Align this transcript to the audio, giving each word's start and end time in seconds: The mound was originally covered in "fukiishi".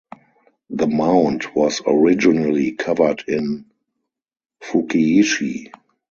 The 0.71 0.87
mound 0.87 1.45
was 1.55 1.83
originally 1.85 2.71
covered 2.71 3.23
in 3.27 3.65
"fukiishi". 4.63 5.71